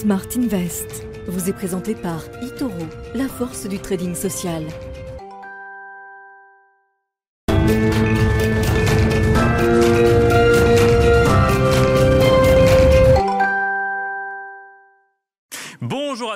[0.00, 4.62] Smart Invest vous est présenté par eToro, la force du trading social.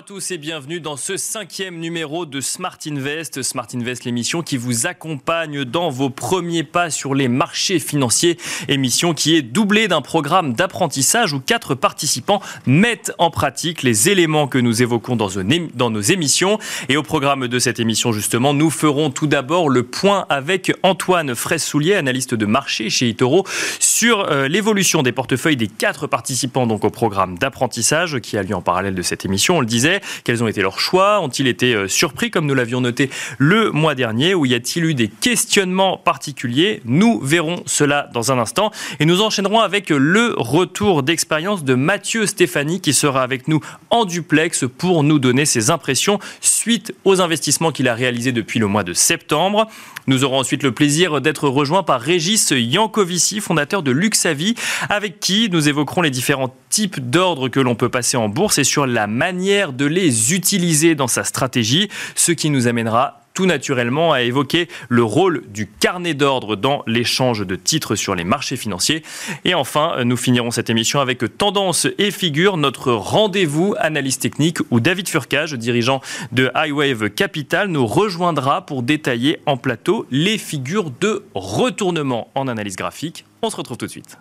[0.00, 3.42] À tous et bienvenue dans ce cinquième numéro de Smart Invest.
[3.42, 8.38] Smart Invest, l'émission qui vous accompagne dans vos premiers pas sur les marchés financiers.
[8.68, 14.48] Émission qui est doublée d'un programme d'apprentissage où quatre participants mettent en pratique les éléments
[14.48, 16.58] que nous évoquons dans, nos émissions.
[16.88, 21.34] Et au programme de cette émission, justement, nous ferons tout d'abord le point avec Antoine
[21.34, 23.44] Fraisse-Soulier, analyste de marché chez Itoro,
[23.78, 28.54] sur euh, l'évolution des portefeuilles des quatre participants donc au programme d'apprentissage qui a lieu
[28.54, 29.58] en parallèle de cette émission.
[29.58, 29.89] On le disait,
[30.24, 31.20] quels ont été leurs choix?
[31.20, 34.34] Ont-ils été euh, surpris comme nous l'avions noté le mois dernier?
[34.34, 36.82] Ou y a-t-il eu des questionnements particuliers?
[36.84, 38.70] Nous verrons cela dans un instant.
[39.00, 44.04] Et nous enchaînerons avec le retour d'expérience de Mathieu Stéphanie qui sera avec nous en
[44.04, 48.84] duplex pour nous donner ses impressions suite aux investissements qu'il a réalisés depuis le mois
[48.84, 49.66] de septembre.
[50.06, 54.54] Nous aurons ensuite le plaisir d'être rejoints par Régis Yankovici, fondateur de Luxavi,
[54.88, 58.64] avec qui nous évoquerons les différents types d'ordres que l'on peut passer en bourse et
[58.64, 64.12] sur la manière de les utiliser dans sa stratégie, ce qui nous amènera tout naturellement
[64.12, 69.02] à évoquer le rôle du carnet d'ordre dans l'échange de titres sur les marchés financiers.
[69.44, 74.80] Et enfin, nous finirons cette émission avec Tendance et Figure, notre rendez-vous analyse technique où
[74.80, 76.00] David Furcage, dirigeant
[76.32, 82.76] de Highwave Capital, nous rejoindra pour détailler en plateau les figures de retournement en analyse
[82.76, 83.24] graphique.
[83.42, 84.18] On se retrouve tout de suite.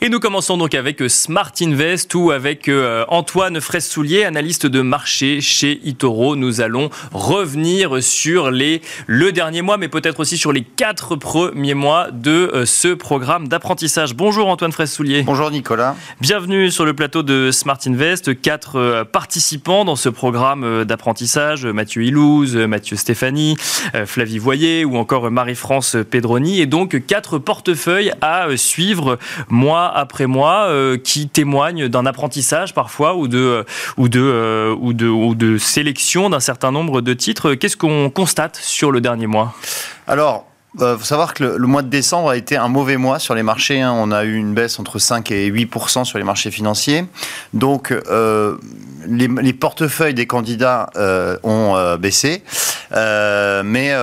[0.00, 4.80] Et nous commençons donc avec euh, Smart Invest ou avec euh, Antoine Fraisse-Soulier, analyste de
[4.80, 6.36] marché chez Itoro.
[6.36, 11.74] Nous allons revenir sur les, le dernier mois, mais peut-être aussi sur les quatre premiers
[11.74, 14.14] mois de euh, ce programme d'apprentissage.
[14.14, 15.22] Bonjour Antoine Fraisse-Soulier.
[15.22, 15.96] Bonjour Nicolas.
[16.20, 18.40] Bienvenue sur le plateau de Smart Invest.
[18.40, 21.66] Quatre participants dans ce programme d'apprentissage.
[21.66, 23.56] Mathieu Ilouz, Mathieu Stéphanie,
[24.06, 26.60] Flavie Voyer ou encore Marie-France Pedroni.
[26.60, 29.18] Et donc quatre portefeuilles à suivre
[29.48, 33.64] mois après mois euh, qui témoignent d'un apprentissage parfois ou de,
[33.96, 37.54] ou de, euh, ou de, ou de sélection d'un certain nombre de titres.
[37.54, 39.54] Qu'est-ce qu'on constate sur le dernier mois?
[40.06, 43.18] Alors, il euh, faut savoir que le, mois de décembre a été un mauvais mois
[43.18, 43.80] sur les marchés.
[43.80, 43.94] Hein.
[43.96, 47.06] On a eu une baisse entre 5 et 8% sur les marchés financiers.
[47.54, 48.56] Donc, euh,
[49.06, 52.42] les, portefeuilles des candidats euh, ont baissé.
[52.92, 53.94] mais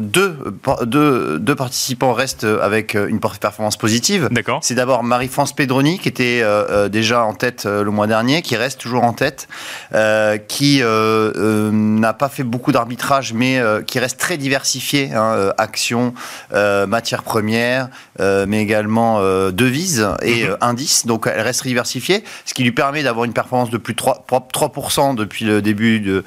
[0.00, 0.38] deux,
[0.82, 4.28] deux, deux, participants restent avec une performance positive.
[4.30, 4.60] D'accord.
[4.62, 6.44] C'est d'abord Marie-France Pedroni, qui était
[6.88, 9.48] déjà en tête le mois dernier, qui reste toujours en tête,
[10.46, 15.12] qui n'a pas fait beaucoup d'arbitrage, mais qui reste très diversifié.
[15.12, 16.14] Hein, euh, actions,
[16.52, 17.88] euh, matières premières,
[18.20, 19.20] euh, mais également
[19.50, 20.56] devises et mhm.
[20.60, 21.06] indices.
[21.06, 24.26] Donc elle reste diversifiée, ce qui lui permet d'avoir une performance de plus de 3,
[24.28, 26.24] 3% depuis le début de,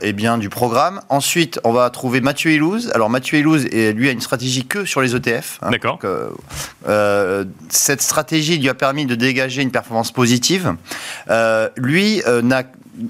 [0.00, 1.00] eh bien, du programme.
[1.08, 2.90] Ensuite, on va trouver Mathieu Elouz.
[2.94, 5.58] Alors Mathieu Elouz, lui, a une stratégie que sur les ETF.
[5.62, 5.70] Hein.
[5.70, 5.98] D'accord.
[7.68, 10.74] cette stratégie lui a permis de dégager une performance positive.
[11.76, 12.22] lui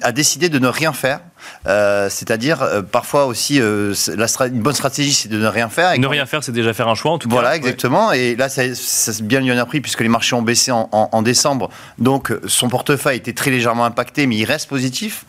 [0.02, 1.20] a décidé de ne rien faire
[1.66, 5.92] euh, c'est-à-dire, euh, parfois aussi, euh, une bonne stratégie, c'est de ne rien faire.
[5.92, 7.34] Et ne rien faire, c'est déjà faire un choix, en tout cas.
[7.34, 8.12] Voilà, exactement.
[8.12, 11.22] Et là, ça, ça bien lui en a pris, puisque les marchés ont baissé en,
[11.22, 11.70] décembre.
[11.98, 15.24] Donc, son portefeuille été très légèrement impacté, mais il reste positif.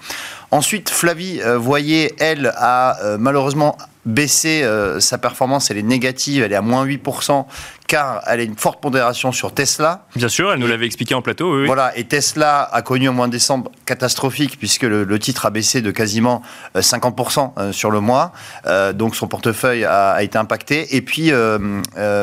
[0.52, 4.66] Ensuite, Flavie Voyer, elle, a malheureusement baissé
[5.00, 7.46] sa performance, elle est négative, elle est à moins 8%,
[7.92, 10.06] car elle a une forte pondération sur Tesla.
[10.16, 11.60] Bien sûr, elle nous l'avait expliqué en plateau.
[11.60, 15.50] Oui, Voilà, et Tesla a connu au mois de décembre catastrophique puisque le, titre a
[15.50, 16.42] baissé de quasiment
[16.74, 18.32] 50% euh, euh, sur le mois,
[18.66, 20.96] euh, donc son portefeuille a, été impacté.
[20.96, 21.34] Et puis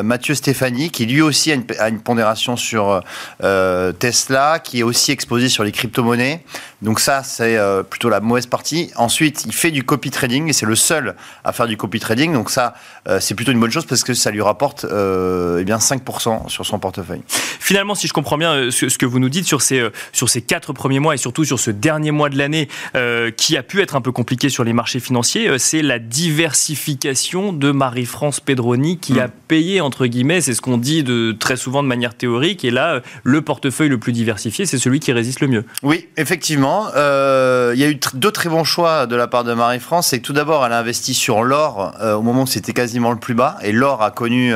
[0.03, 3.03] Mathieu Stéphanie, qui lui aussi a une, a une pondération sur
[3.37, 6.43] Tesla, qui est aussi exposé sur les crypto-monnaies.
[6.81, 7.59] Donc ça, c'est
[7.91, 8.89] plutôt la mauvaise partie.
[8.95, 12.33] Ensuite, il fait du copy trading et c'est le seul à faire du copy trading.
[12.33, 12.73] Donc ça,
[13.19, 16.79] c'est plutôt une bonne chose parce que ça lui rapporte eh bien 5% sur son
[16.79, 17.21] portefeuille.
[17.69, 20.29] Finalement, si je comprends bien euh, ce, que vous nous dites sur ces, euh, sur
[20.29, 23.63] ces quatre premiers mois et surtout sur ce dernier mois de l'année euh, qui a
[23.63, 28.97] pu être un peu compliqué sur les marchés financiers, c'est la diversification de Marie-France Pedroni
[28.97, 29.19] qui mm.
[29.19, 32.71] a payé, entre guillemets, c'est ce qu'on dit de, très souvent de manière théorique, et
[32.71, 35.65] là, le portefeuille le plus diversifié, c'est celui qui résiste le mieux.
[35.83, 36.87] Oui, effectivement.
[36.95, 40.07] il y a eu deux très bons choix de la part de Marie-France.
[40.07, 43.19] C'est que tout d'abord, elle a investi sur l'or au moment où c'était quasiment le
[43.19, 44.53] plus bas, et l'or a connu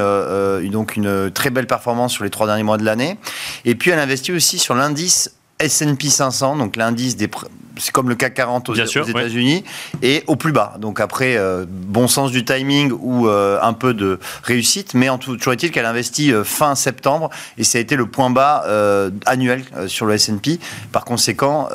[0.72, 3.18] donc une très belle performance sur les trois derniers mois de l'année.
[3.66, 7.30] Et puis elle investit aussi sur l'indice S&P 500, donc l'indice des,
[7.78, 9.64] c'est comme le CAC 40 aux, États-Unis,
[10.02, 10.76] et au plus bas.
[10.80, 15.54] Donc après, bon sens du timing ou un peu de réussite, mais en tout, toujours
[15.54, 18.66] est-il qu'elle investit fin septembre, et ça a été le point bas
[19.26, 20.60] annuel sur le S&P.
[20.92, 21.70] Par conséquent,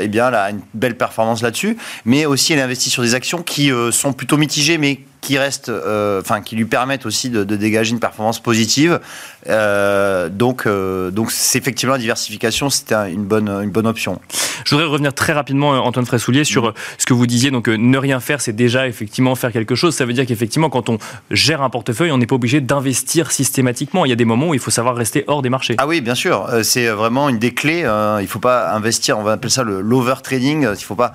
[0.00, 3.42] eh bien, elle a une belle performance là-dessus, mais aussi elle investit sur des actions
[3.42, 7.92] qui sont plutôt mitigées, mais qui reste, euh, enfin, qui lui permettent aussi de, dégager
[7.92, 9.00] une performance positive.
[9.48, 14.20] Euh, donc, euh, donc c'est effectivement la diversification, c'était une bonne, une bonne option.
[14.64, 17.50] Je voudrais revenir très rapidement, Antoine Fraissoulier, sur ce que vous disiez.
[17.50, 19.94] Donc, ne rien faire, c'est déjà effectivement faire quelque chose.
[19.94, 20.98] Ça veut dire qu'effectivement, quand on
[21.30, 24.04] gère un portefeuille, on n'est pas obligé d'investir systématiquement.
[24.04, 25.76] Il y a des moments où il faut savoir rester hors des marchés.
[25.78, 26.46] Ah oui, bien sûr.
[26.62, 27.80] C'est vraiment une des clés.
[27.80, 30.62] il ne faut pas investir, on va appeler ça le l'over-trading.
[30.62, 31.12] Il ne faut pas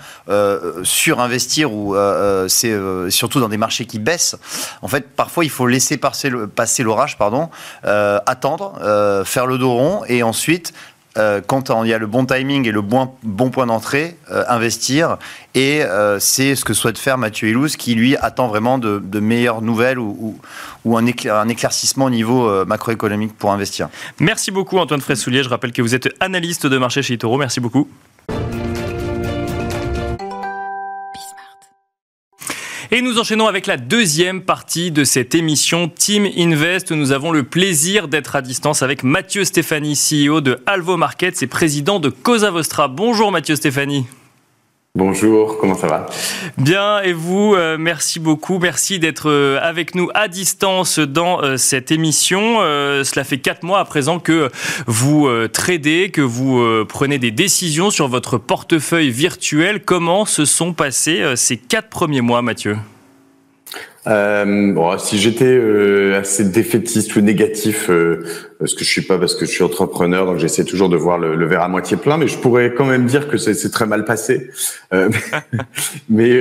[0.84, 1.96] surinvestir ou
[2.48, 2.76] c'est
[3.10, 4.36] surtout dans des marchés qui baisse.
[4.82, 7.50] En fait, parfois, il faut laisser passer l'orage, pardon,
[7.86, 10.74] euh, attendre, euh, faire le dos rond, et ensuite,
[11.18, 13.08] euh, quand il y a le bon timing et le bon,
[13.50, 14.18] point d'entrée,
[14.50, 15.18] investir.
[15.54, 15.82] Et
[16.20, 20.38] c'est ce que souhaite faire Mathieu Elouz, qui lui attend vraiment de, meilleures nouvelles ou,
[20.86, 23.88] un, éclaircissement au niveau macroéconomique pour investir.
[24.20, 25.44] Merci beaucoup Antoine Fraissoulier.
[25.44, 27.38] Je rappelle que vous êtes analyste de marché chez Toro.
[27.38, 27.88] Merci beaucoup.
[32.92, 36.92] Et nous enchaînons avec la deuxième partie de cette émission Team Invest.
[36.92, 41.48] Nous avons le plaisir d'être à distance avec Mathieu Stéphanie, CEO de Alvo Markets et
[41.48, 42.88] président de Cosa Vostra.
[42.88, 44.06] Bonjour Mathieu Stéphanie.
[44.96, 46.06] Bonjour, comment ça va?
[46.58, 48.60] Bien, et vous, euh, merci beaucoup.
[48.60, 52.60] Merci d'être euh, avec nous à distance dans euh, cette émission.
[53.04, 54.50] cela fait quatre mois à présent que
[54.88, 59.82] vous tradez, que vous prenez des décisions sur votre portefeuille virtuel.
[59.84, 62.78] Comment se sont passés ces quatre premiers mois, Mathieu?
[64.06, 67.90] Bon, si j'étais assez défaitiste ou négatif,
[68.56, 70.98] euh, parce que je suis pas, parce que je suis entrepreneur, donc j'essaie toujours de
[70.98, 73.86] voir le, verre à moitié plein, mais je pourrais quand même dire que c'est très
[73.86, 74.50] mal passé.
[74.94, 75.10] Euh,
[76.10, 76.40] mais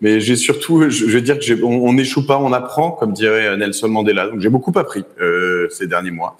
[0.00, 3.88] mais j'ai surtout, je, veux dire que on n'échoue pas, on apprend, comme dirait Nelson
[3.88, 4.28] Mandela.
[4.28, 5.04] Donc j'ai beaucoup appris
[5.70, 6.36] ces derniers mois,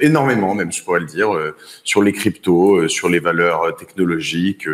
[0.00, 1.30] énormément même, je pourrais le dire,
[1.84, 4.66] sur les cryptos, sur les valeurs technologiques,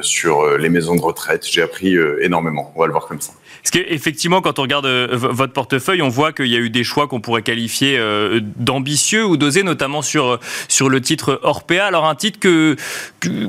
[0.00, 1.46] sur les maisons de retraite.
[1.46, 2.72] J'ai appris énormément.
[2.74, 3.32] On va le voir comme ça.
[3.64, 6.84] Parce qu'effectivement, quand on regarde euh, votre portefeuille, on voit qu'il y a eu des
[6.84, 8.40] choix qu'on pourrait qualifier euh,
[9.24, 11.84] ou d'osés, notamment sur, sur le titre Orpea.
[11.84, 12.76] Alors un titre que,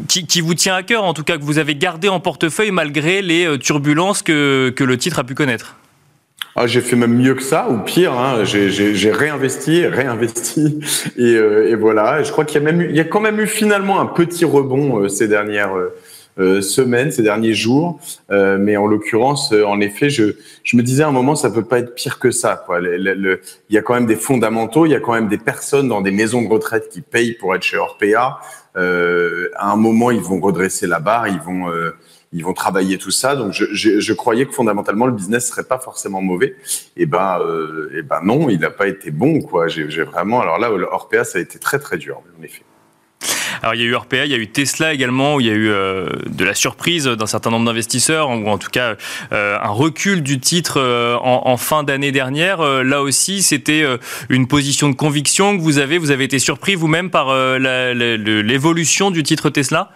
[0.07, 3.21] qui, vous tient à cœur, en tout cas que vous avez gardé en portefeuille malgré
[3.21, 5.75] les euh, turbulences que, que le titre a pu connaître.
[6.57, 8.13] Ah, j'ai fait même mieux que ça, ou pire.
[8.13, 8.45] Hein.
[8.45, 10.79] J'ai réinvesti, réinvesti,
[11.17, 12.23] et, et voilà.
[12.23, 14.45] je crois qu'il y a même, il y a quand même eu finalement un petit
[14.45, 15.93] rebond ces dernières euh,
[16.61, 17.99] semaines, ces derniers jours.
[18.31, 21.49] Euh, mais en l'occurrence, euh, en effet, je, je me disais à un moment, ça
[21.49, 22.61] peut pas être pire que ça.
[22.65, 22.79] Quoi.
[22.81, 23.39] il
[23.69, 26.11] y a quand même des fondamentaux, il y a quand même des personnes dans des
[26.11, 28.39] maisons de retraite qui payent pour être chez Orpea.
[28.75, 31.69] Euh, à un moment, ils vont redresser la barre, ils vont
[32.35, 33.37] ils vont travailler tout ça.
[33.37, 36.55] Donc, je, je, je, croyais que fondamentalement le business serait pas forcément mauvais.
[36.97, 39.69] Et ben, euh, et ben non, il n'a pas été bon, quoi.
[39.69, 40.41] J'ai vraiment.
[40.41, 42.63] Alors là, Orpea, ça a été très très dur, en effet.
[43.61, 45.49] Alors il y a eu RPA, il y a eu Tesla également, où il y
[45.49, 48.95] a eu euh, de la surprise d'un certain nombre d'investisseurs, ou en tout cas
[49.31, 52.61] euh, un recul du titre euh, en, fin d'année dernière.
[52.61, 53.85] là aussi, c'était
[54.29, 55.97] une position de conviction que vous avez.
[55.97, 59.91] Vous avez été surpris vous-même par l'évolution du titre Tesla?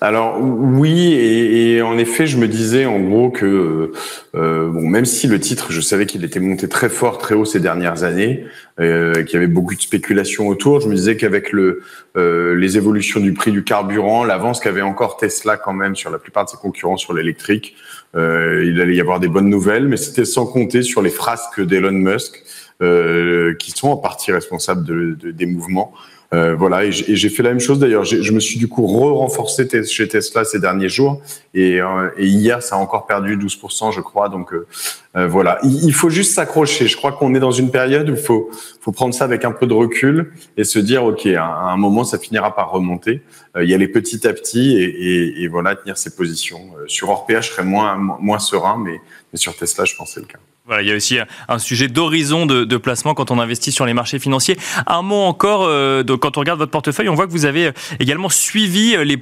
[0.00, 3.92] Alors oui, et, en effet, je me disais en gros que
[4.34, 7.44] euh, bon, même si le titre, je savais qu'il était monté très fort, très haut
[7.44, 8.44] ces dernières années,
[8.80, 11.82] euh, qu'il y avait beaucoup de spéculation autour, je me disais qu'avec le
[12.16, 16.18] euh, les évolutions du prix du carburant, l'avance qu'avait encore Tesla quand même sur la
[16.18, 17.74] plupart de ses concurrents sur l'électrique,
[18.14, 21.60] euh, il allait y avoir des bonnes nouvelles, mais c'était sans compter sur les frasques
[21.60, 22.42] d'Elon Musk,
[22.82, 25.92] euh, qui sont en partie responsables de, de, des mouvements.
[26.34, 28.04] Euh, voilà, et j'ai fait la même chose d'ailleurs.
[28.04, 31.20] Je me suis du coup re-renforcé chez Tesla ces derniers jours,
[31.52, 34.30] et, euh, et, hier ça a encore perdu 12%, je crois.
[34.30, 34.66] Donc euh,
[35.14, 36.86] euh, voilà, il, faut juste s'accrocher.
[36.86, 39.52] Je crois qu'on est dans une période où il faut, faut prendre ça avec un
[39.52, 43.22] peu de recul et se dire ok, à, un moment ça finira par remonter.
[43.60, 46.72] il y a les petit à petit et, et, et voilà tenir ses positions.
[46.86, 49.00] sur Orpea, je serais moins moins serein, mais,
[49.32, 50.38] mais sur Tesla, je pense que c'est le cas.
[50.64, 53.94] Voilà, il y a aussi un sujet d'horizon de, placement quand on investit sur les
[53.94, 54.56] marchés financiers.
[54.86, 57.72] Un mot encore, euh, quand on regarde votre portefeuille, on voit que vous avez euh,
[57.98, 59.18] également suivi euh, les,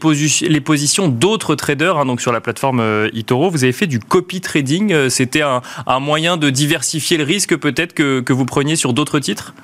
[0.48, 3.48] les positions d'autres traders, hein, donc sur la plateforme eToro.
[3.48, 5.08] Vous avez fait du copy trading.
[5.08, 5.62] C'était un,
[5.98, 9.54] moyen de diversifier le risque peut-être que, que vous preniez sur d'autres titres?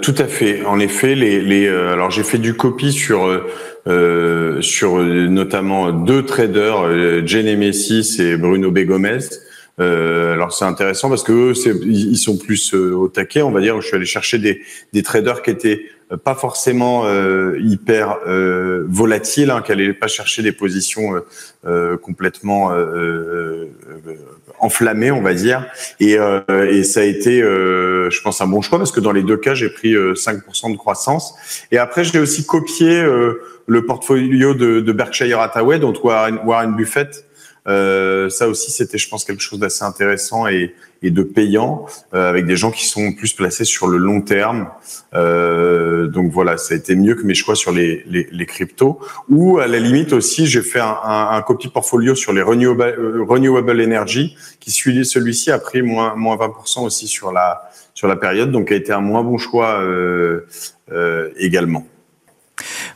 [0.00, 0.64] Tout à fait.
[0.64, 3.28] En effet, les, les alors j'ai fait du copy sur
[4.60, 9.18] sur notamment deux traders, Genemesis et Bruno Begomez.
[9.78, 11.52] Alors c'est intéressant parce que eux,
[11.84, 13.80] ils sont plus au taquet, on va dire.
[13.80, 14.62] Je suis allé chercher des,
[14.92, 15.86] des traders qui étaient
[16.16, 21.22] pas forcément euh, hyper euh, volatile, hein, qu'elle n'allait pas chercher des positions
[21.64, 22.72] euh, complètement
[24.60, 25.66] enflammées, on va dire.
[26.00, 26.16] Et,
[26.48, 29.54] et ça a été, je pense, un bon choix parce que dans les deux cas,
[29.54, 31.34] j'ai pris 5% de croissance.
[31.70, 33.04] Et après, j'ai aussi copié
[33.66, 36.76] le portfolio de, de, Berkshire Hathaway, dont Warren, Warren
[37.64, 38.30] Buffett.
[38.30, 42.46] ça aussi, c'était, je pense, quelque chose d'assez intéressant et, et de payant euh, avec
[42.46, 44.68] des gens qui sont plus placés sur le long terme.
[45.14, 49.00] Euh, donc voilà, ça a été mieux que mes choix sur les, les, les cryptos.
[49.28, 52.94] Ou à la limite aussi, j'ai fait un, un, un, copy portfolio sur les renewable,
[52.98, 58.08] euh, renewable energy qui suit celui-ci a pris moins, moins 20% aussi sur la, sur
[58.08, 60.46] la période, donc a été un moins bon choix euh,
[60.92, 61.86] euh, également.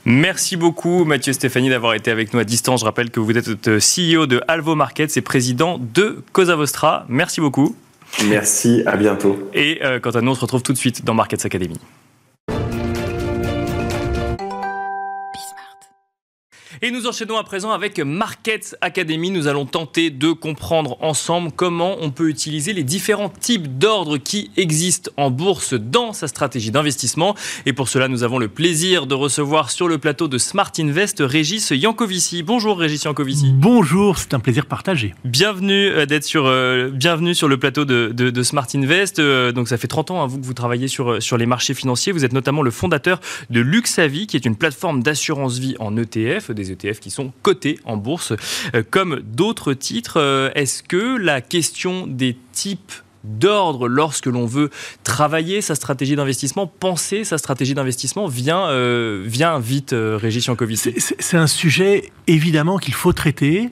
[0.08, 2.78] Merci beaucoup Mathieu Stéphanie d'avoir été avec nous à distance.
[2.78, 7.04] Je rappelle que vous êtes CEO de Alvo Markets et président de Cosa Vostra.
[7.08, 7.74] Merci beaucoup.
[8.28, 9.36] Merci, à bientôt.
[9.52, 11.80] Et euh, quant à nous, on se retrouve tout de suite dans Markets Academy.
[16.82, 19.30] Et nous enchaînons à présent avec Markets Academy.
[19.30, 24.50] Nous allons tenter de comprendre ensemble comment on peut utiliser les différents types d'ordres qui
[24.58, 27.34] existent en bourse dans sa stratégie d'investissement.
[27.64, 31.20] Et pour cela, nous avons le plaisir de recevoir sur le plateau de Smart Invest
[31.20, 32.42] Régis Yankovici.
[32.42, 33.54] Bonjour Régis Yankovici.
[33.54, 35.14] Bonjour, c'est un plaisir partagé.
[35.24, 39.18] Bienvenue euh, d'être sur, euh, bienvenue sur le plateau de, de, Smart Invest.
[39.18, 41.72] Euh, donc ça fait 30 ans, hein, vous, que vous travaillez sur, sur les marchés
[41.72, 42.12] financiers.
[42.12, 46.50] Vous êtes notamment le fondateur de Luxavi, qui est une plateforme d'assurance vie en ETF,
[46.50, 48.32] des ETF qui sont cotés en bourse
[48.74, 50.20] euh, comme d'autres titres.
[50.20, 52.92] Euh, est-ce que la question des types
[53.24, 54.70] d'ordre lorsque l'on veut
[55.02, 61.36] travailler sa stratégie d'investissement, penser sa stratégie d'investissement vient, euh, vient vite, Régis Yankovic C'est
[61.36, 63.70] un sujet évidemment qu'il faut traiter,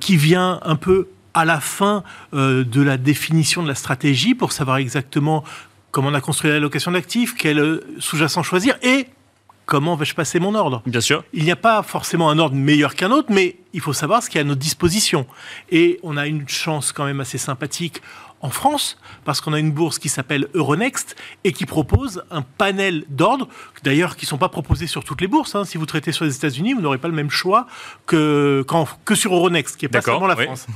[0.00, 2.04] qui vient un peu à la fin
[2.34, 5.42] de la définition de la stratégie pour savoir exactement
[5.90, 9.06] comment on a construit l'allocation d'actifs, quel sous-jacent choisir et
[9.66, 10.82] comment vais-je passer mon ordre?
[10.86, 11.24] Bien sûr.
[11.34, 14.30] Il n'y a pas forcément un ordre meilleur qu'un autre, mais il faut savoir ce
[14.30, 15.26] qui est à notre disposition.
[15.70, 18.00] Et on a une chance quand même assez sympathique
[18.46, 23.04] en France, parce qu'on a une bourse qui s'appelle Euronext et qui propose un panel
[23.08, 23.48] d'ordres,
[23.82, 25.56] d'ailleurs qui ne sont pas proposés sur toutes les bourses.
[25.56, 25.64] Hein.
[25.64, 27.66] Si vous traitez sur les États-Unis, vous n'aurez pas le même choix
[28.06, 28.64] que,
[29.04, 30.68] que sur Euronext, qui est pas seulement la France.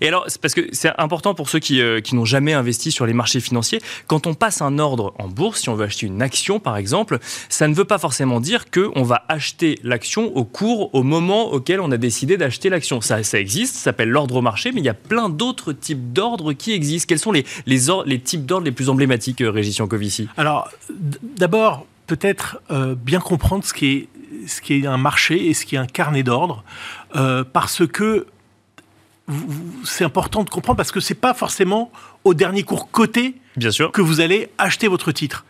[0.00, 3.04] Et alors, parce que c'est important pour ceux qui, euh, qui n'ont jamais investi sur
[3.04, 6.22] les marchés financiers, quand on passe un ordre en bourse, si on veut acheter une
[6.22, 7.18] action par exemple,
[7.50, 11.80] ça ne veut pas forcément dire qu'on va acheter l'action au cours, au moment auquel
[11.80, 13.02] on a décidé d'acheter l'action.
[13.02, 16.14] Ça, ça existe, ça s'appelle l'ordre au marché, mais il y a plein d'autres types
[16.14, 17.09] d'ordres qui existent.
[17.10, 17.42] Quels sont les,
[18.20, 20.70] types d'ordres les plus emblématiques, euh, Régis Yankovici Alors,
[21.36, 24.08] d'abord, peut-être euh, bien comprendre ce qui, est,
[24.46, 26.62] ce qui est un marché et ce qui est un carnet d'ordre,
[27.16, 28.28] euh, parce que
[29.82, 31.90] c'est important de comprendre, parce que c'est pas forcément
[32.22, 33.92] au dernier cours coté Bien sûr.
[33.92, 35.44] que vous allez acheter votre titre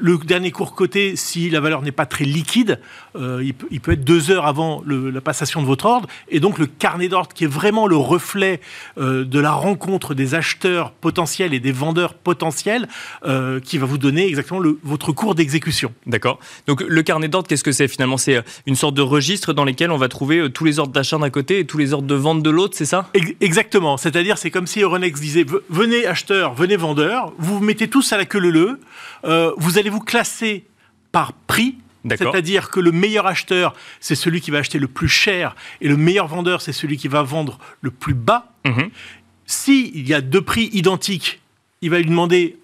[0.00, 2.80] le dernier cours coté, si la valeur n'est pas très liquide,
[3.16, 6.08] euh, il, peut, être deux heures avant la passation de votre ordre.
[6.28, 8.60] Et donc le carnet d'ordre, qui est vraiment le reflet
[8.98, 12.88] euh, de la rencontre des acheteurs potentiels et des vendeurs potentiels,
[13.24, 15.92] euh, qui va vous donner exactement votre cours d'exécution.
[16.06, 16.38] D'accord.
[16.66, 18.16] Donc le carnet d'ordre, qu'est-ce que c'est finalement?
[18.16, 21.30] C'est une sorte de registre dans lequel on va trouver tous les ordres d'achat d'un
[21.30, 23.08] côté et tous les ordres de vente de l'autre, c'est ça?
[23.40, 23.96] Exactement.
[23.96, 28.16] C'est-à-dire, c'est comme si Euronext disait venez acheteurs, venez vendeurs, vous vous mettez tous à
[28.16, 28.80] la queue leu
[29.24, 30.64] euh, vous allez vous classer
[31.12, 31.76] par prix.
[32.08, 35.96] C'est-à-dire que le meilleur acheteur, c'est celui qui va acheter le plus cher, et le
[35.96, 38.52] meilleur vendeur, c'est celui qui va vendre le plus bas.
[38.64, 38.90] Mhm.
[39.44, 41.40] S'il y a deux prix identiques,
[41.82, 42.56] il va lui demander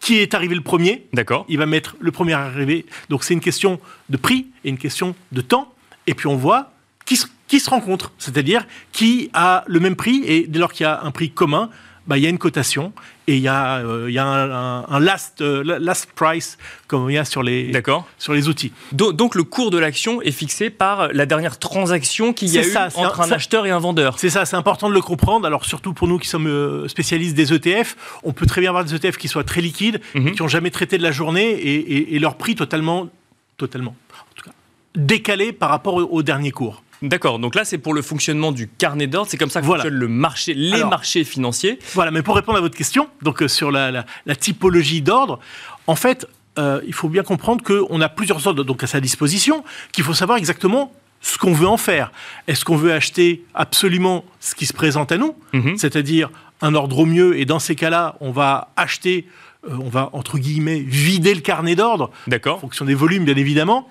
[0.00, 1.06] qui est arrivé le premier.
[1.12, 1.44] D'accord.
[1.48, 2.86] Il va mettre le premier arrivé.
[3.08, 5.72] Donc c'est une question de prix et une question de temps.
[6.06, 6.72] Et puis on voit
[7.04, 10.84] qui se, qui se rencontrent, c'est-à-dire qui a le même prix, et dès lors qu'il
[10.84, 11.70] y a un prix commun,
[12.06, 12.92] bah, il y a une cotation
[13.26, 17.14] et il y a, euh, il y a un, last, euh, last price comme il
[17.14, 17.70] y a sur les,
[18.18, 18.72] sur les outils.
[18.92, 22.76] Donc, le cours de l'action est fixé par la dernière transaction qu'il y a eu
[22.96, 24.18] entre un, acheteur et un vendeur.
[24.18, 25.46] C'est ça, c'est important de le comprendre.
[25.46, 28.84] Alors surtout pour nous qui sommes euh, spécialistes des ETF, on peut très bien avoir
[28.84, 30.32] des ETF qui soient très liquides, mhm.
[30.32, 33.08] qui n'ont jamais traité de la journée et, et, leur prix totalement,
[33.56, 34.54] totalement, en tout cas,
[34.96, 36.82] décalé par rapport au dernier cours.
[37.02, 39.94] D'accord, donc là c'est pour le fonctionnement du carnet d'ordre, c'est comme ça que fonctionne
[39.94, 41.78] le marché, les marchés financiers.
[41.94, 44.04] Voilà, mais pour répondre à votre question, donc euh, sur la,
[44.38, 45.38] typologie d'ordre,
[45.86, 46.26] en fait,
[46.58, 50.14] euh, il faut bien comprendre qu'on a plusieurs ordres donc à sa disposition, qu'il faut
[50.14, 50.92] savoir exactement
[51.22, 52.12] ce qu'on veut en faire.
[52.48, 55.76] Est-ce qu'on veut acheter absolument ce qui se présente à nous, mhm.
[55.78, 56.30] c'est-à-dire
[56.60, 59.26] un ordre au mieux, et dans ces cas-là, on va acheter,
[59.66, 62.10] euh, on va entre guillemets vider le carnet d'ordre,
[62.46, 63.88] en fonction des volumes bien évidemment,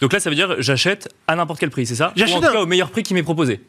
[0.00, 2.52] donc là, ça veut dire j'achète à n'importe quel prix, c'est ça J'achète en tout
[2.52, 3.60] cas au meilleur prix qui m'est proposé.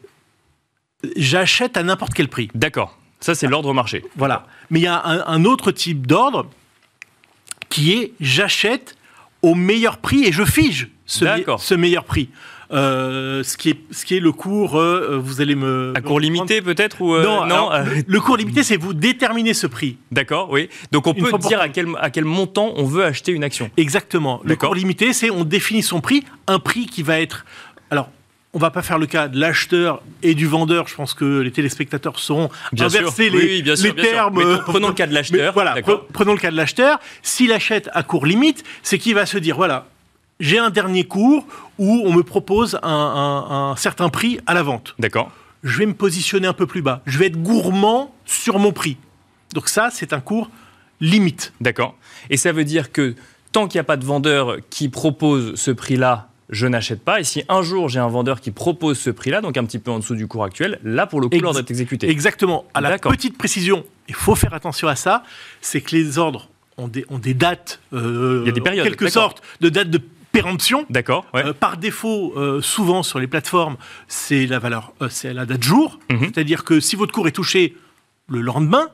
[1.16, 2.48] J'achète à n'importe quel prix.
[2.54, 2.98] D'accord.
[3.20, 4.04] Ça, c'est l'ordre au marché.
[4.16, 4.46] Voilà.
[4.70, 6.48] Mais il y a un, autre type d'ordre
[7.68, 8.96] qui est j'achète
[9.42, 11.24] au meilleur prix et je fige ce,
[11.58, 12.30] ce meilleur prix.
[12.72, 15.92] Euh, ce, qui est, ce qui est le cours, euh, euh, vous allez me...
[15.94, 17.70] À cours limité peut-être ou Non, non
[18.06, 19.98] le cours limité, c'est vous déterminer ce prix.
[20.10, 20.68] D'accord, oui.
[20.92, 23.70] Donc on peut dire à quel, à quel montant on veut acheter une action.
[23.76, 24.40] Exactement.
[24.44, 27.44] Le cours limité, c'est on définit son prix, un prix qui va être...
[27.90, 28.10] Alors,
[28.52, 30.88] on va pas faire le cas de l'acheteur et du vendeur.
[30.88, 34.62] Je pense que les téléspectateurs sauront bien inverser les, les termes.
[34.64, 35.52] prenons le cas de l'acheteur.
[35.52, 35.76] Voilà,
[36.12, 36.98] prenons le cas de l'acheteur.
[37.22, 39.86] S'il achète à court limite, c'est qu'il va se dire voilà,
[40.40, 41.46] j'ai un dernier cours
[41.78, 44.94] où on me propose un, certain prix à la vente.
[44.98, 45.30] D'accord.
[45.62, 47.02] Je vais me positionner un peu plus bas.
[47.06, 48.96] Je vais être gourmand sur mon prix.
[49.54, 50.50] Donc ça, c'est un cours
[51.00, 51.52] limite.
[51.60, 51.96] D'accord.
[52.30, 53.14] Et ça veut dire que
[53.52, 57.20] tant qu'il n'y a pas de vendeur qui propose ce prix-là, je n'achète pas.
[57.20, 59.90] Et si un jour j'ai un vendeur qui propose ce prix-là, donc un petit peu
[59.90, 62.08] en dessous du cours actuel, là pour le coup l'ordre est exécuté.
[62.08, 62.64] Exactement.
[62.74, 65.22] À la petite précision, il faut faire attention à ça,
[65.60, 68.86] c'est que les ordres ont des, ont des dates, euh, il y a des périodes,
[68.86, 70.00] quelque sorte de dates de
[70.42, 70.86] péremption.
[70.90, 71.26] D'accord.
[71.34, 73.76] Euh, par défaut, euh, souvent sur les plateformes,
[74.08, 75.98] c'est la valeur, euh, c'est la date jour.
[76.10, 76.20] Mhm.
[76.20, 77.76] C'est-à-dire que si votre cours est touché
[78.28, 78.88] le lendemain,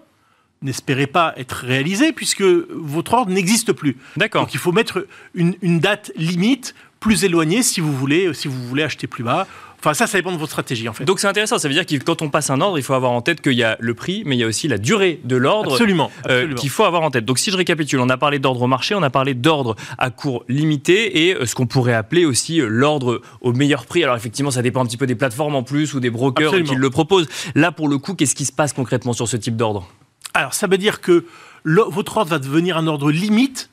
[0.62, 3.96] n'espérez pas être réalisé puisque votre ordre n'existe plus.
[4.16, 4.42] D'accord.
[4.42, 8.62] Donc il faut mettre une, une, date limite plus éloignée si vous voulez, si vous
[8.68, 9.46] voulez acheter plus bas
[9.84, 11.04] Enfin, ça, ça dépend de votre stratégie, en fait.
[11.04, 11.58] Donc, c'est intéressant.
[11.58, 13.54] Ça veut dire que quand on passe un ordre, il faut avoir en tête qu'il
[13.54, 15.72] y a le prix, mais il y a aussi la durée de l'ordre.
[15.72, 16.12] Absolument.
[16.30, 17.24] Euh, qu'il faut avoir en tête.
[17.24, 20.10] Donc, si je récapitule, on a parlé d'ordre au marché, on a parlé d'ordre à
[20.10, 24.04] court limité et euh, ce qu'on pourrait appeler aussi euh, l'ordre au meilleur prix.
[24.04, 26.76] Alors, effectivement, ça dépend un petit peu des plateformes en plus ou des brokers qui
[26.76, 27.26] le proposent.
[27.56, 29.88] Là, pour le coup, qu'est-ce qui se passe concrètement sur ce type d'ordre?
[30.32, 31.24] Alors, ça veut dire que
[31.64, 33.68] votre ordre va devenir un ordre limite,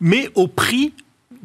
[0.00, 0.92] mais au prix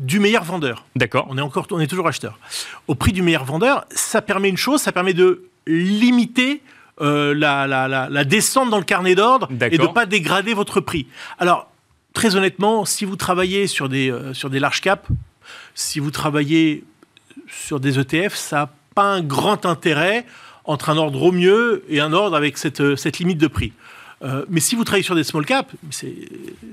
[0.02, 0.86] du meilleur vendeur.
[0.96, 1.28] D'accord.
[1.30, 2.40] On est encore, on est toujours acheteur.
[2.88, 6.62] Au prix du meilleur vendeur, ça permet une chose, ça permet de limiter
[7.02, 11.08] euh, la, descente dans le carnet d'ordre et de ne pas dégrader votre prix.
[11.40, 11.72] Alors,
[12.14, 15.08] très honnêtement, si vous travaillez sur des, euh, sur des large caps,
[15.76, 16.84] si vous travaillez
[17.48, 20.26] sur des ETF, ça n'a pas un grand intérêt
[20.66, 23.74] entre un ordre au mieux et un ordre avec cette, cette limite de prix.
[24.24, 25.74] Euh, mais si vous travaillez sur des small caps,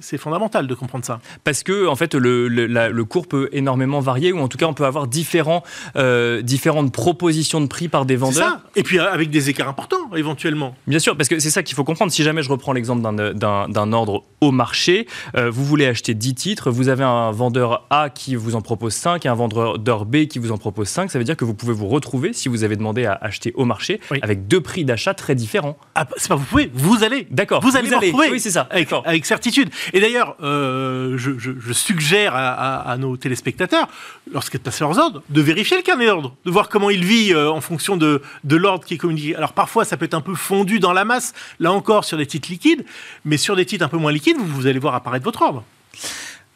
[0.00, 1.20] c'est fondamental de comprendre ça.
[1.44, 4.74] Parce que, en fait, le, le, cours peut énormément varier, ou en tout cas, on
[4.74, 5.62] peut avoir différents,
[5.96, 8.48] euh, différentes propositions de prix par des vendeurs.
[8.48, 8.62] Ça.
[8.76, 10.74] Et puis avec des écarts importants, éventuellement.
[10.86, 12.12] Bien sûr, parce que c'est ça qu'il faut comprendre.
[12.12, 15.06] Si jamais je reprends l'exemple d'un ordre au marché,
[15.36, 18.94] euh, vous voulez acheter 10 titres, vous avez un vendeur A qui vous en propose
[18.94, 21.10] 5 et un vendeur B qui vous en propose 5.
[21.10, 23.64] Ça veut dire que vous pouvez vous retrouver, si vous avez demandé à acheter au
[23.64, 25.76] marché, avec deux prix d'achat très différents.
[25.94, 27.60] Ah, c'est pas vous pouvez, vous allez D'accord.
[27.60, 28.30] Vous allez vous, retrouver.
[28.32, 28.68] Oui, c'est ça.
[29.04, 29.70] Avec, certitude.
[29.92, 33.86] Et d'ailleurs, euh, je, suggère à, nos téléspectateurs,
[34.32, 37.48] lorsqu'ils passent leurs ordres, de vérifier le carnet d'ordre, de voir comment il vit euh,
[37.48, 39.36] en fonction de, de l'ordre qui est communiqué.
[39.36, 42.26] Alors parfois, ça peut être un peu fondu dans la masse, là encore, sur des
[42.26, 42.84] titres liquides,
[43.24, 45.62] mais sur des titres un peu moins liquides, vous, allez voir apparaître votre ordre.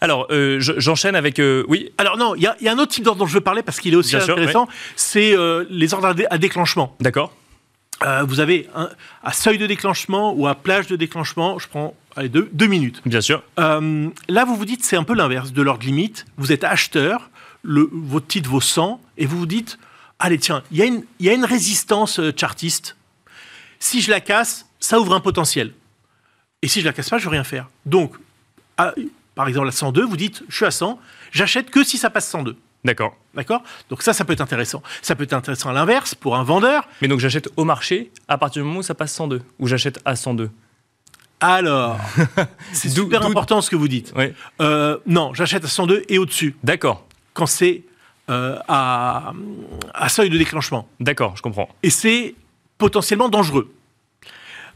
[0.00, 1.40] Alors, euh, j'enchaîne avec...
[1.68, 3.62] oui Alors non, il y, y, a un autre type d'ordre dont je veux parler
[3.62, 4.66] parce qu'il est aussi intéressant,
[4.96, 5.36] c'est
[5.70, 6.96] les ordres à déclenchement.
[6.98, 7.32] D'accord.
[8.04, 8.88] Euh, vous avez un,
[9.22, 13.00] à seuil de déclenchement ou à plage de déclenchement, je prends allez, deux, deux minutes.
[13.06, 13.42] Bien sûr.
[13.58, 16.24] Euh, là, vous vous dites, c'est un peu l'inverse de l'ordre limite.
[16.36, 17.30] Vous êtes acheteur,
[17.62, 19.78] le, votre titre vaut 100, et vous vous dites,
[20.18, 22.96] allez, tiens, il y, y, a une résistance euh, chartiste.
[23.78, 25.72] Si je la casse, ça ouvre un potentiel.
[26.62, 27.68] Et si je la casse pas, je ne veux rien faire.
[27.86, 28.14] Donc,
[29.34, 30.98] par exemple, à 102, vous dites, je suis à 100,
[31.30, 32.56] j'achète que si ça passe 102.
[32.84, 33.16] D'accord.
[33.34, 33.62] D'accord?
[33.88, 34.82] Donc ça, ça peut être intéressant.
[35.02, 36.88] Ça peut être intéressant à l'inverse, pour un vendeur.
[37.00, 40.00] Mais donc j'achète au marché à partir du moment où ça passe 102, ou j'achète
[40.04, 40.50] à 102
[41.44, 41.98] alors,
[42.72, 44.12] c'est super important ce que vous dites.
[44.14, 44.26] Oui.
[44.60, 46.54] Euh, non, j'achète à 102 et au-dessus.
[46.62, 47.04] D'accord.
[47.34, 47.82] Quand c'est
[48.30, 49.32] euh, à,
[49.92, 50.88] à, seuil de déclenchement.
[51.00, 51.68] D'accord, je comprends.
[51.82, 52.36] Et c'est
[52.78, 53.74] potentiellement dangereux.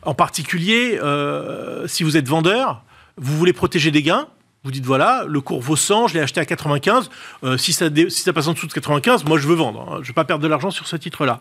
[0.02, 2.82] En particulier, euh, si vous êtes vendeur,
[3.16, 4.26] vous voulez protéger des gains,
[4.66, 7.08] vous dites voilà, le cours vaut 100, je l'ai acheté à 95.
[7.44, 9.80] Euh, si, ça si ça passe en dessous de 95, moi je veux vendre.
[9.82, 9.94] Hein.
[9.98, 11.38] Je ne vais pas perdre de l'argent sur ce titre-là.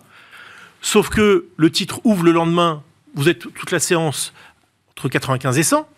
[0.80, 2.84] Sauf que le titre ouvre le lendemain,
[3.16, 4.32] vous êtes toute la séance
[4.92, 5.90] entre 95 et 100,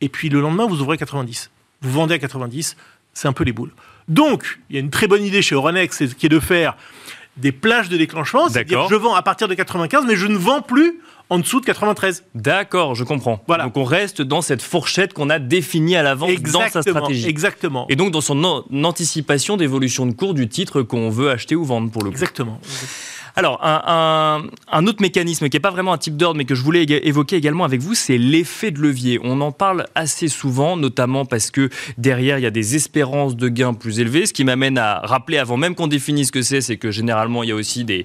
[0.00, 1.50] et puis le lendemain, vous ouvrez 90.
[1.82, 2.78] Vous vendez à 90,
[3.12, 3.72] c'est un peu les boules.
[4.08, 6.74] Donc, il y a une très bonne idée chez Euronext qui est de faire
[7.36, 10.62] des plages de déclenchement, c'est-à-dire je vends à partir de 95, mais je ne vends
[10.62, 11.00] plus
[11.32, 12.24] en dessous de 93.
[12.34, 13.42] D'accord, je comprends.
[13.46, 13.64] Voilà.
[13.64, 17.26] Donc on reste dans cette fourchette qu'on a définie à l'avance dans sa stratégie.
[17.26, 17.86] Exactement.
[17.88, 18.44] Et donc dans son
[18.84, 22.16] anticipation d'évolution de cours du titre qu'on veut acheter ou vendre pour le coup.
[22.16, 22.60] Exactement.
[23.34, 26.82] Alors, un, autre mécanisme qui n'est pas vraiment un type d'ordre, mais que je voulais
[26.82, 29.18] évoquer également avec vous, c'est l'effet de levier.
[29.22, 33.48] On en parle assez souvent, notamment parce que derrière, il y a des espérances de
[33.48, 36.60] gains plus élevées, ce qui m'amène à rappeler, avant même qu'on définisse ce que c'est,
[36.60, 38.04] c'est que généralement, il y a aussi des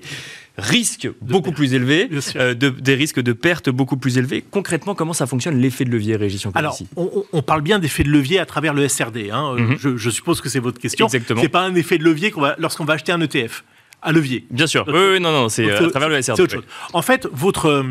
[0.58, 4.43] risques beaucoup plus élevés, euh, des risques de perte beaucoup plus élevés.
[4.50, 8.39] Concrètement, comment ça fonctionne l'effet de levier, Régis Alors, on, parle bien d'effet de levier
[8.39, 9.30] à travers le SRD.
[9.32, 9.56] Hein.
[9.58, 9.98] Mhm.
[9.98, 11.06] je, suppose que c'est votre question.
[11.06, 11.41] Exactement.
[11.41, 13.63] C'est pas un effet de levier lorsqu'on va acheter un ETF.
[14.02, 14.46] À levier.
[14.52, 14.86] Bien sûr.
[14.88, 16.39] Oui, non, non, c'est à travers le SRD.
[16.39, 16.63] Autre chose.
[16.93, 17.84] En fait, votre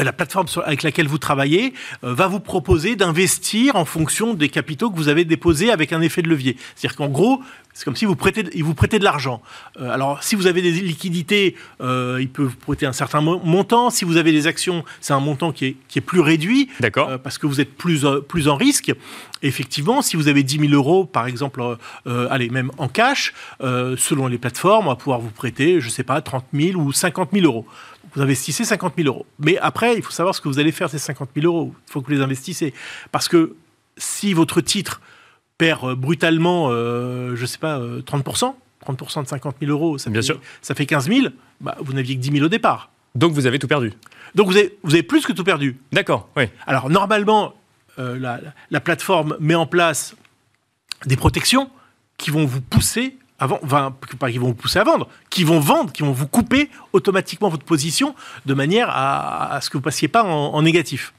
[0.00, 4.90] la plateforme avec laquelle vous travaillez euh, va vous proposer d'investir en fonction des capitaux
[4.90, 6.56] que vous avez déposés avec un effet de levier.
[6.74, 7.42] C'est-à-dire qu'en gros,
[7.74, 9.42] c'est comme si vous prêtez, il vous prêtez de l'argent.
[9.80, 13.90] Euh, alors, si vous avez des liquidités, euh, il peut vous prêter un certain montant.
[13.90, 16.68] Si vous avez des actions, c'est un montant qui est, qui est plus réduit.
[16.80, 17.18] D'accord.
[17.22, 18.92] parce que vous êtes plus, plus en risque.
[19.42, 21.62] effectivement, si vous avez 10 000 euros, par exemple,
[22.06, 26.04] allez, même en cash, selon les plateformes, on va pouvoir vous prêter, je ne sais
[26.04, 27.66] pas, 30 000 ou 50 000 euros
[28.14, 29.26] vous investissez 50 000 euros.
[29.38, 31.74] Mais après, il faut savoir ce que vous allez faire ces 50 000 euros.
[31.88, 32.74] Il faut que vous les investissez.
[33.10, 33.56] Parce que
[33.96, 35.00] si votre titre
[35.62, 39.96] perd euh, brutalement, euh, je ne sais pas, 30%, euh, 30% de 50 000 euros,
[39.96, 40.40] ça, Bien fait, sûr.
[40.60, 41.28] ça fait 15 000,
[41.60, 42.90] bah, vous n'aviez que 10 000 au départ.
[43.14, 43.92] Donc vous avez tout perdu.
[44.34, 45.78] Donc vous avez, vous avez plus que tout perdu.
[45.92, 46.44] D'accord, oui.
[46.66, 47.54] Alors normalement,
[47.98, 50.16] la, la, plateforme met en place
[51.04, 51.70] des protections
[52.16, 55.90] qui vont vous pousser avant, pas qui vont vous pousser à vendre, qui vont vendre,
[55.92, 58.14] qui vont vous couper automatiquement votre position
[58.46, 61.12] de manière à, ce que vous passiez pas en, négatif.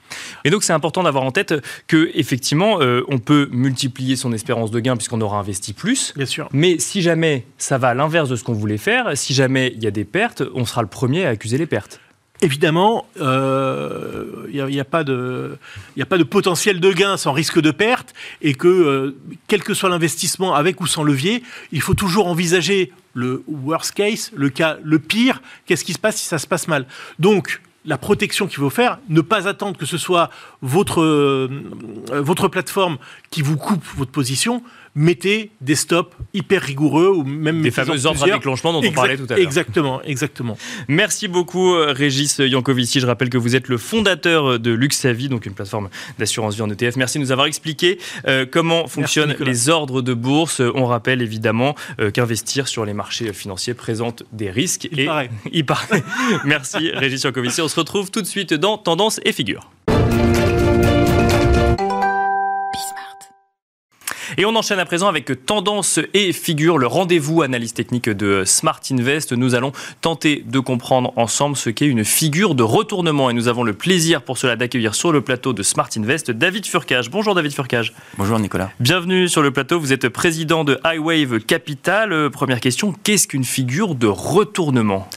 [0.45, 1.55] Et donc c'est important d'avoir en tête
[1.88, 6.13] que effectivement euh, on peut multiplier son espérance de gain puisqu'on aura investi plus.
[6.15, 6.47] Bien sûr.
[6.53, 9.83] Mais si jamais ça va à l'inverse de ce qu'on voulait faire, si jamais il
[9.83, 11.99] y a des pertes, on sera le premier à accuser les pertes.
[12.43, 15.58] Évidemment, il euh, n'y a, pas de,
[16.29, 19.15] potentiel de gain sans risque de perte, et que, euh,
[19.47, 24.29] quel que soit l'investissement, avec ou sans levier, il faut toujours envisager le worst case,
[24.36, 26.86] le cas le pire, qu'est-ce qui se passe si ça se passe mal?
[27.17, 30.29] Donc, la protection qu'il faut faire, ne pas attendre que ce soit
[30.62, 31.49] votre, euh,
[32.12, 32.97] votre plateforme
[33.29, 34.63] qui vous coupe votre position,
[34.95, 39.17] mettez des stops hyper rigoureux ou même des fameux ordres à déclenchement dont on parlait
[39.17, 39.45] tout à l'heure.
[39.45, 40.58] Exactement, exactement.
[40.88, 42.99] Merci beaucoup euh, Régis Yankovici.
[42.99, 46.69] Je rappelle que vous êtes le fondateur de Luxavi, donc une plateforme d'assurance vie en
[46.69, 46.95] ETF.
[46.95, 50.62] Merci de nous avoir expliqué euh, comment fonctionnent les ordres de bourse.
[50.75, 54.88] On rappelle évidemment euh, qu'investir sur les marchés financiers présente des risques.
[54.91, 55.29] Il paraît.
[55.51, 56.03] Il paraît.
[56.45, 57.62] Merci Régis Yankovici.
[57.62, 59.69] On se retrouve tout de suite dans Tendance et Figure.
[64.38, 68.80] Et on enchaîne à présent avec Tendance et Figure, le rendez-vous analyse technique de Smart
[68.89, 69.32] Invest.
[69.32, 73.30] Nous allons tenter de comprendre ensemble ce qu'est une figure de retournement.
[73.30, 76.65] Et nous avons le plaisir pour cela d'accueillir sur le plateau de Smart Invest David
[76.65, 77.12] Furcage.
[77.12, 77.93] Bonjour David Furcage.
[78.17, 78.72] Bonjour Nicolas.
[78.80, 79.80] Bienvenue sur le plateau.
[79.80, 82.32] Vous êtes président de Highwave Capital.
[82.32, 85.08] Première question, qu'est-ce qu'une figure de retournement?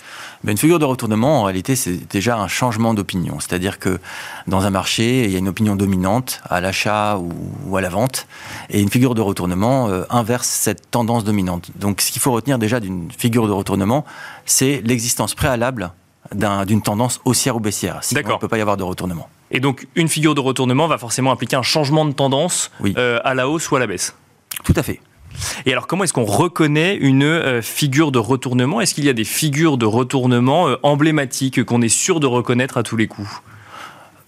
[0.46, 3.40] Ben, une figure de retournement, en réalité, c'est déjà un changement d'opinion.
[3.40, 3.98] C'est-à-dire que
[4.46, 8.28] dans un marché, il y a une opinion dominante à l'achat ou, à la vente,
[8.70, 11.70] et une figure de retournement euh, inverse cette tendance dominante.
[11.74, 14.04] Donc, ce qu'il faut retenir déjà d'une figure de retournement,
[14.44, 15.90] c'est l'existence préalable
[16.32, 17.98] d'une tendance haussière ou baissière.
[18.02, 19.28] Sinon, il ne peut pas y avoir de retournement.
[19.50, 23.34] Et donc, une figure de retournement va forcément impliquer un changement de tendance euh, à
[23.34, 24.14] la hausse ou à la baisse?
[24.64, 25.00] Tout à fait.
[25.66, 28.80] Et alors, comment est-ce qu'on reconnaît une euh, figure de retournement?
[28.80, 32.76] Est-ce qu'il y a des figures de retournement euh, emblématiques qu'on est sûr de reconnaître
[32.78, 33.28] à tous les coups?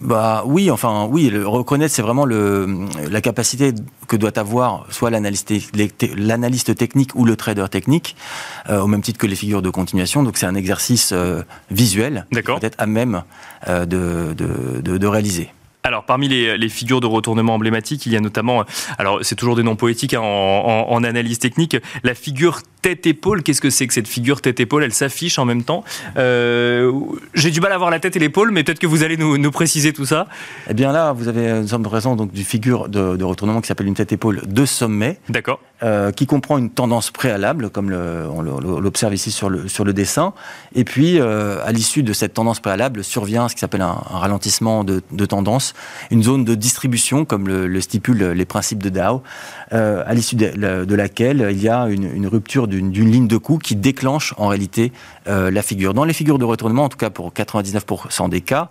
[0.01, 3.73] Bah oui, enfin oui, le reconnaître c'est vraiment le, la capacité
[4.07, 8.15] que doit avoir soit l'analyste, technique ou le trader technique,
[8.69, 10.23] euh, au même titre que les figures de continuation.
[10.23, 11.13] Donc c'est un exercice
[11.69, 13.23] visuel, peut-être à même
[13.67, 15.49] de, de, de, de réaliser.
[15.83, 18.65] Alors, parmi les, figures de retournement emblématiques, il y a notamment,
[18.97, 23.43] alors c'est toujours des noms poétiques hein, en, analyse technique, la figure tête-épaule.
[23.43, 25.83] Qu'est-ce que c'est que cette figure tête-épaule Elle s'affiche en même temps.
[26.17, 26.91] Euh,
[27.33, 29.51] j'ai du mal à voir la tête et l'épaule, mais peut-être que vous allez nous,
[29.51, 30.27] préciser tout ça.
[30.69, 33.87] Eh bien là, vous avez, nous sommes présents donc d'une figure de, retournement qui s'appelle
[33.87, 35.19] une tête-épaule de sommet.
[35.29, 35.59] D'accord.
[35.81, 40.33] Euh, qui comprend une tendance préalable, comme on l'observe ici sur le, sur le dessin.
[40.75, 44.83] Et puis, euh, à l'issue de cette tendance préalable, survient ce qui s'appelle un, ralentissement
[44.83, 45.73] de, tendance,
[46.11, 49.23] une zone de distribution, comme le, stipulent les principes de Dow,
[49.73, 53.75] euh, à l'issue de, laquelle il y a une, rupture d'une ligne de coût qui
[53.75, 54.91] déclenche en réalité
[55.25, 55.93] la figure.
[55.93, 58.69] Dans les figures de retournement, en tout cas pour 99% des cas,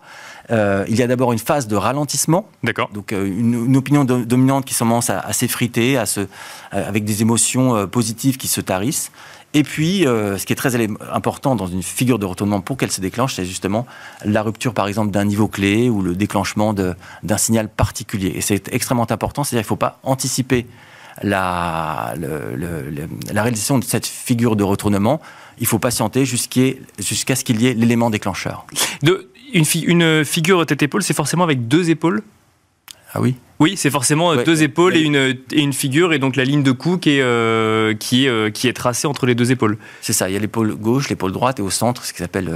[0.51, 2.49] euh, il y a d'abord une phase de ralentissement.
[2.62, 2.88] D'accord.
[2.92, 6.27] Donc euh, une, opinion dominante qui commence à, s'effriter, à se,
[6.73, 9.11] avec des émotions euh, positives qui se tarissent.
[9.55, 10.77] Et puis, ce qui est très
[11.11, 13.87] important dans une figure de retournement pour qu'elle se déclenche, c'est justement
[14.25, 18.33] la rupture, par exemple, d'un niveau clé ou le déclenchement d'un signal particulier.
[18.35, 20.67] Et c'est extrêmement important, c'est-à-dire qu'il ne faut pas anticiper
[21.23, 22.15] la,
[23.35, 25.21] réalisation de cette figure de retournement.
[25.59, 28.67] Il faut patienter jusqu'à ce qu'il y ait l'élément déclencheur.
[29.55, 32.23] Une, une figure tête-épaule, c'est forcément avec deux épaules
[33.14, 36.44] Ah oui Oui, c'est forcément deux épaules et, une, et une figure, et donc la
[36.44, 39.79] ligne de cou qui est, qui est, qui est tracée entre les deux épaules.
[40.01, 42.51] C'est ça, il y a l'épaule gauche, l'épaule droite, et au centre, ce qui s'appelle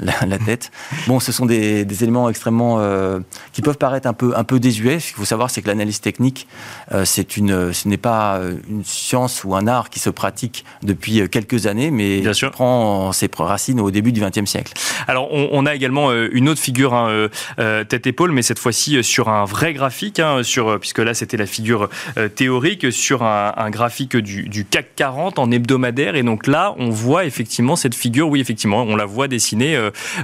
[0.00, 0.70] la, tête.
[1.06, 3.20] Bon, ce sont des, éléments extrêmement euh,
[3.52, 5.00] qui peuvent paraître un peu un peu désuets.
[5.00, 6.46] Ce qu'il faut savoir, c'est que l'analyse technique,
[6.92, 11.28] euh, c'est une, ce n'est pas une science ou un art qui se pratique depuis
[11.28, 12.50] quelques années, mais Bien sûr.
[12.50, 14.72] prend ses racines au début du XXe siècle.
[15.06, 19.44] Alors, on, a également euh, une autre figure hein, tête-épaule, mais cette fois-ci sur un
[19.44, 21.88] vrai graphique, hein, sur puisque là c'était la figure
[22.34, 27.24] théorique sur un, graphique du, du, CAC 40 en hebdomadaire, et donc là on voit
[27.24, 28.28] effectivement cette figure.
[28.28, 29.76] Oui, effectivement, on la voit dessinée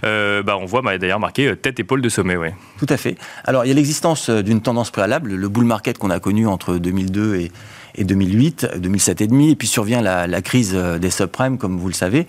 [0.04, 2.36] euh, bah, on voit bah, d'ailleurs marqué euh, tête épaule de sommet.
[2.36, 2.54] Ouais.
[2.78, 3.16] Tout à fait.
[3.44, 6.46] Alors il y a l'existence euh, d'une tendance préalable, le bull market qu'on a connu
[6.46, 7.52] entre 2002 et,
[7.94, 11.88] et 2008, 2007 et demi, et puis survient la, la crise des subprimes, comme vous
[11.88, 12.26] le savez.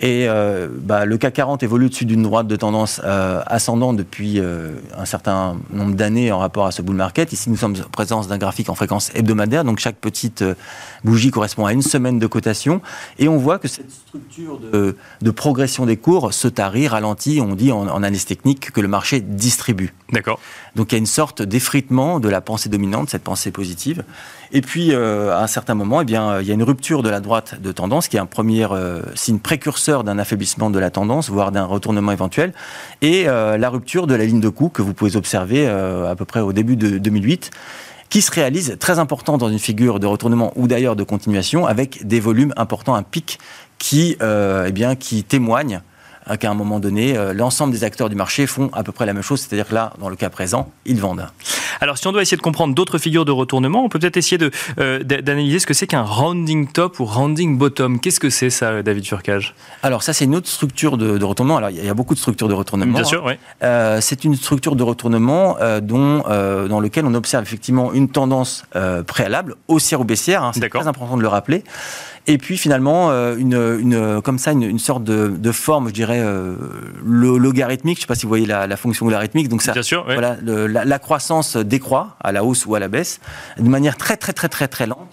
[0.00, 4.38] Et euh, bah, le CAC 40 évolue au-dessus d'une droite de tendance euh, ascendante depuis
[4.38, 7.32] euh, un certain nombre d'années en rapport à ce bull market.
[7.32, 10.44] Ici, nous sommes en présence d'un graphique en fréquence hebdomadaire, donc chaque petite
[11.04, 12.80] bougie correspond à une semaine de cotation.
[13.18, 17.40] Et on voit que cette structure de, de progression des cours se tarit, ralentit.
[17.40, 19.94] On dit en, en analyse technique que le marché distribue.
[20.12, 20.38] D'accord.
[20.76, 24.04] Donc il y a une sorte d'effritement de la pensée dominante, cette pensée positive.
[24.52, 27.60] Et puis, à un certain moment, eh il y a une rupture de la droite
[27.60, 28.66] de tendance, qui est un premier
[29.14, 32.52] signe précurseur d'un affaiblissement de la tendance, voire d'un retournement éventuel,
[33.00, 36.16] et euh, la rupture de la ligne de coût que vous pouvez observer euh, à
[36.16, 37.50] peu près au début de 2008
[38.08, 42.06] qui se réalise très important dans une figure de retournement ou d'ailleurs de continuation avec
[42.06, 43.38] des volumes importants, un pic
[43.78, 45.80] qui, euh, eh qui témoigne
[46.38, 49.12] qu'à un moment donné, euh, l'ensemble des acteurs du marché font à peu près la
[49.12, 51.26] même chose, c'est-à-dire que là, dans le cas présent, ils vendent.
[51.80, 54.38] Alors, si on doit essayer de comprendre d'autres figures de retournement, on peut peut-être essayer
[54.78, 57.98] euh, d'analyser ce que c'est qu'un rounding top ou rounding bottom.
[57.98, 59.54] Qu'est-ce que c'est ça, David Furcage?
[59.82, 61.56] Alors, ça, c'est une autre structure de, retournement.
[61.56, 62.94] Alors, il y, a beaucoup de structures de retournement.
[62.94, 63.34] Bien sûr, oui.
[63.62, 66.22] Euh, c'est une structure de retournement dont,
[66.68, 68.64] dans lequel on observe effectivement une tendance
[69.06, 70.42] préalable, haussière ou baissière.
[70.44, 71.64] Hein, c'est très important de le rappeler.
[72.26, 75.94] Et puis finalement, euh, une, une, comme ça, une, une sorte de, de, forme, je
[75.94, 76.54] dirais, euh,
[77.04, 77.98] logarithmique.
[77.98, 79.48] Je ne sais pas si vous voyez la, la fonction logarithmique.
[79.48, 82.88] Donc ça, Bien sûr, voilà, la, la, croissance décroît à la hausse ou à la
[82.88, 83.20] baisse
[83.58, 85.10] de manière très très très très très lente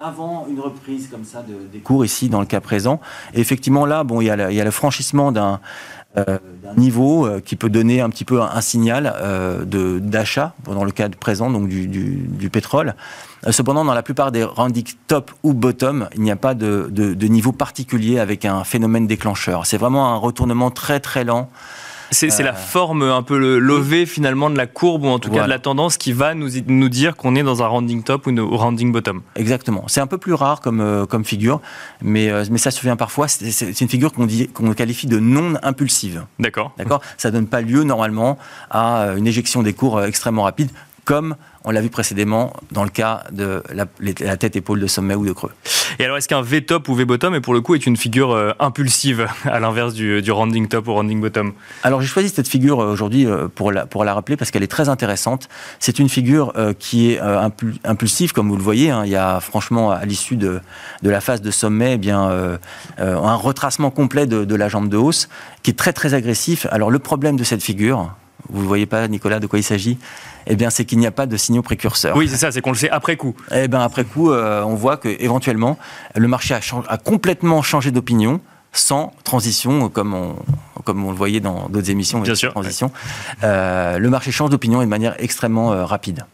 [0.00, 3.00] avant une reprise comme ça de, des cours ici dans le cas présent.
[3.34, 5.60] Et effectivement là, bon, il y a, il y a le franchissement d'un
[6.14, 6.40] d'un
[6.76, 11.08] niveau euh, qui peut donner un petit peu un, signal euh, d'achat, dans le cas
[11.08, 12.94] présent donc du, du, du pétrole.
[13.50, 17.14] Cependant, dans la plupart des rounding top ou bottom, il n'y a pas de, de,
[17.14, 19.66] de niveau particulier avec un phénomène déclencheur.
[19.66, 21.48] C'est vraiment un retournement très très lent
[22.10, 22.54] c'est la euh.
[22.54, 25.58] forme un peu le lové finalement de la courbe ou en tout cas de la
[25.58, 28.92] tendance qui va nous, nous dire qu'on est dans un rounding top ou un rounding
[28.92, 29.22] bottom.
[29.36, 29.84] Exactement.
[29.86, 31.60] C'est un peu plus rare comme, euh, comme figure,
[32.02, 33.28] mais, euh, mais ça se vient parfois.
[33.28, 36.24] C'est une figure qu'on qu'on qualifie de non impulsive.
[36.38, 36.72] D'accord.
[36.78, 37.00] D'accord?
[37.16, 38.38] Ça donne pas lieu normalement
[38.70, 40.70] à une éjection des cours extrêmement rapide
[41.04, 45.32] comme on l'a vu précédemment dans le cas de la, tête-épaule de sommet ou de
[45.32, 45.52] creux.
[45.98, 48.52] Et alors, est-ce qu'un V-top ou V-bottom, est pour le coup, est une figure euh,
[48.58, 51.52] impulsive, à l'inverse du, du, rounding top ou rounding bottom?
[51.82, 54.62] Alors, j'ai choisi cette figure euh, aujourd'hui euh, pour, la, pour la rappeler parce qu'elle
[54.62, 55.48] est très intéressante.
[55.78, 57.20] C'est une figure qui est
[57.84, 58.90] impulsive, comme vous le voyez.
[58.90, 59.02] Hein.
[59.04, 60.60] Il y a franchement, à l'issue de,
[61.02, 62.58] de, la phase de sommet, eh bien,
[62.98, 65.28] un retracement complet de, de la jambe de hausse
[65.62, 66.66] qui est très, très agressif.
[66.70, 68.12] Alors, le problème de cette figure,
[68.48, 69.98] vous ne voyez pas, Nicolas, de quoi il s'agit
[70.46, 72.16] eh bien, c'est qu'il n'y a pas de signaux précurseurs.
[72.16, 73.34] Oui, c'est ça, c'est qu'on le sait après coup.
[73.54, 75.78] Eh bien, après coup, euh, on voit que éventuellement,
[76.16, 78.40] le marché a, a complètement changé d'opinion
[78.72, 80.36] sans transition, comme on,
[80.84, 82.20] comme on le voyait dans d'autres émissions.
[82.20, 82.52] Bien sûr.
[82.52, 82.90] Transition.
[83.42, 86.24] Euh, le marché change d'opinion de manière extrêmement euh, rapide.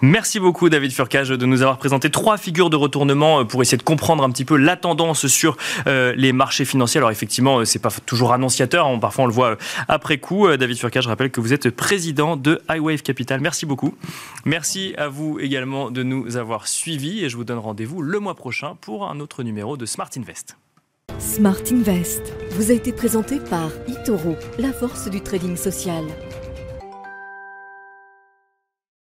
[0.00, 3.78] Merci beaucoup David Furcage de nous avoir présenté trois figures de retournement euh, pour essayer
[3.78, 5.56] de comprendre un petit peu la tendance sur
[5.88, 6.98] euh, les marchés financiers.
[6.98, 9.56] Alors effectivement, euh, c'est pas toujours annonciateur, hein, parfois on le voit
[9.88, 10.48] après coup.
[10.56, 13.40] David Furcage, je rappelle que vous êtes président de iWave Capital.
[13.40, 13.94] Merci beaucoup.
[14.44, 18.36] Merci à vous également de nous avoir suivis et je vous donne rendez-vous le mois
[18.36, 20.56] prochain pour un autre numéro de Smart Invest.
[21.18, 26.04] Smart Invest vous a été présenté par eToro, la force du trading social.